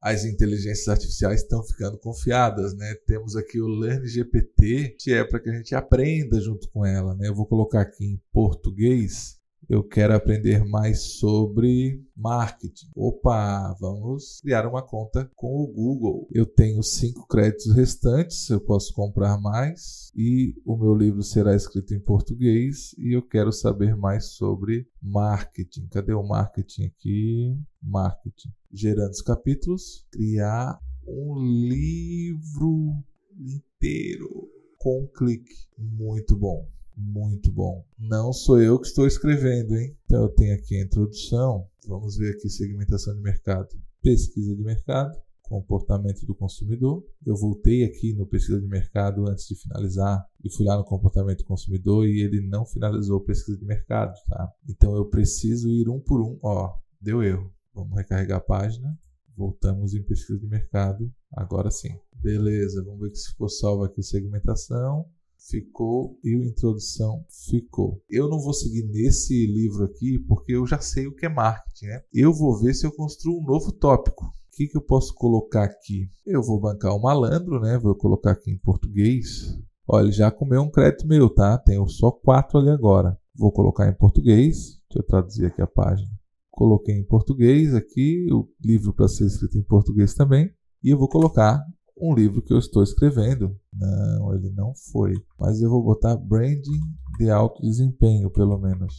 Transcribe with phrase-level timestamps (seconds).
[0.00, 2.94] as inteligências artificiais estão ficando confiadas, né?
[3.06, 7.14] Temos aqui o Learn GPT, que é para que a gente aprenda junto com ela,
[7.14, 7.28] né?
[7.28, 9.37] Eu vou colocar aqui em português
[9.68, 12.90] eu quero aprender mais sobre marketing.
[12.96, 16.26] Opa, vamos criar uma conta com o Google.
[16.32, 21.92] Eu tenho cinco créditos restantes, eu posso comprar mais e o meu livro será escrito
[21.94, 25.86] em português e eu quero saber mais sobre marketing.
[25.88, 27.54] Cadê o marketing aqui?
[27.82, 28.50] Marketing.
[28.72, 32.94] Gerando os capítulos, criar um livro
[33.38, 35.68] inteiro com um clique.
[35.76, 36.66] Muito bom.
[37.00, 37.86] Muito bom.
[37.96, 39.96] Não sou eu que estou escrevendo, hein?
[40.04, 41.68] Então eu tenho aqui a introdução.
[41.86, 43.68] Vamos ver aqui segmentação de mercado.
[44.02, 47.06] Pesquisa de mercado, comportamento do consumidor.
[47.24, 51.38] Eu voltei aqui no pesquisa de mercado antes de finalizar e fui lá no comportamento
[51.38, 54.52] do consumidor e ele não finalizou pesquisa de mercado, tá?
[54.68, 56.36] Então eu preciso ir um por um.
[56.42, 57.52] Ó, deu erro.
[57.72, 58.98] Vamos recarregar a página.
[59.36, 61.08] Voltamos em pesquisa de mercado.
[61.30, 61.96] Agora sim.
[62.12, 65.08] Beleza, vamos ver se ficou salvo aqui segmentação
[65.48, 68.02] ficou e o introdução ficou.
[68.08, 71.86] Eu não vou seguir nesse livro aqui porque eu já sei o que é marketing,
[71.86, 72.02] né?
[72.12, 74.26] Eu vou ver se eu construo um novo tópico.
[74.26, 76.10] O que, que eu posso colocar aqui?
[76.26, 77.78] Eu vou bancar o malandro, né?
[77.78, 79.56] Vou colocar aqui em português.
[79.86, 81.56] Olha, ele já comeu um crédito meu, tá?
[81.58, 83.16] Tenho só quatro ali agora.
[83.34, 84.80] Vou colocar em português.
[84.90, 86.10] Deixa eu traduzir aqui a página.
[86.50, 90.50] Coloquei em português aqui, o livro para ser escrito em português também.
[90.82, 91.64] E eu vou colocar
[92.00, 93.58] um livro que eu estou escrevendo.
[93.72, 95.14] Não, ele não foi.
[95.38, 96.80] Mas eu vou botar branding
[97.18, 98.94] de alto desempenho, pelo menos.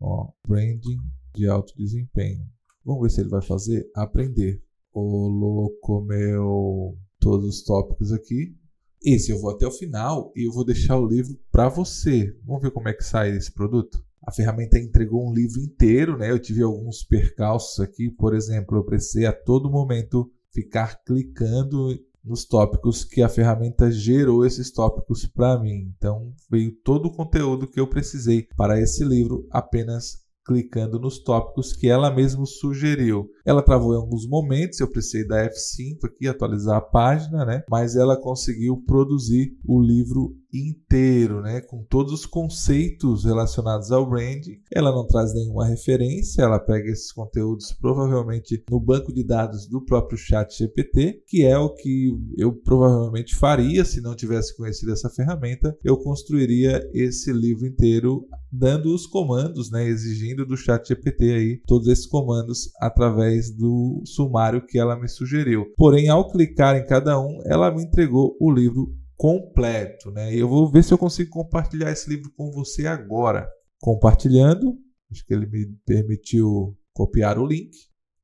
[0.00, 0.98] Ó, branding
[1.34, 2.46] de alto desempenho.
[2.84, 4.62] Vamos ver se ele vai fazer aprender.
[4.90, 8.56] Colocou meu todos os tópicos aqui.
[9.02, 12.34] Esse eu vou até o final e eu vou deixar o livro para você.
[12.44, 14.02] Vamos ver como é que sai esse produto.
[14.26, 16.30] A ferramenta entregou um livro inteiro, né?
[16.30, 22.44] Eu tive alguns percalços aqui, por exemplo, eu precisei a todo momento ficar clicando nos
[22.44, 25.92] tópicos que a ferramenta gerou esses tópicos para mim.
[25.96, 31.72] Então veio todo o conteúdo que eu precisei para esse livro apenas clicando nos tópicos
[31.72, 33.30] que ela mesma sugeriu.
[33.50, 37.64] Ela travou em alguns momentos, eu precisei da F5 aqui atualizar a página, né?
[37.68, 44.60] Mas ela conseguiu produzir o livro inteiro, né, com todos os conceitos relacionados ao branding.
[44.72, 49.84] Ela não traz nenhuma referência, ela pega esses conteúdos provavelmente no banco de dados do
[49.84, 55.10] próprio Chat GPT, que é o que eu provavelmente faria se não tivesse conhecido essa
[55.10, 55.76] ferramenta.
[55.84, 61.86] Eu construiria esse livro inteiro dando os comandos, né, exigindo do Chat GPT aí todos
[61.86, 65.66] esses comandos através do sumário que ela me sugeriu.
[65.76, 70.34] Porém, ao clicar em cada um, ela me entregou o livro completo, né?
[70.34, 73.48] Eu vou ver se eu consigo compartilhar esse livro com você agora.
[73.80, 74.76] Compartilhando,
[75.10, 77.70] acho que ele me permitiu copiar o link.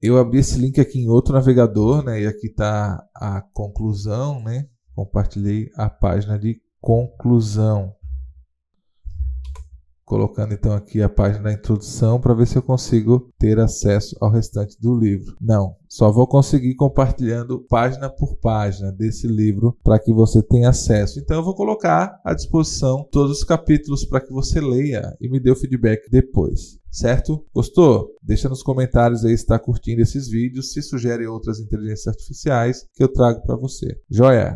[0.01, 2.23] Eu abri esse link aqui em outro navegador, né?
[2.23, 4.67] E aqui está a conclusão, né?
[4.95, 7.96] Compartilhei a página de conclusão
[10.07, 14.31] colocando então aqui a página da introdução para ver se eu consigo ter acesso ao
[14.31, 15.37] restante do livro.
[15.41, 21.19] Não, só vou conseguir compartilhando página por página desse livro para que você tenha acesso.
[21.19, 25.41] Então eu vou colocar à disposição todos os capítulos para que você leia e me
[25.41, 26.79] dê o feedback depois.
[26.89, 27.45] Certo?
[27.55, 28.09] Gostou?
[28.23, 33.03] Deixa nos comentários aí se está curtindo esses vídeos, se sugere outras inteligências artificiais que
[33.03, 33.99] eu trago para você.
[34.11, 34.55] Joia?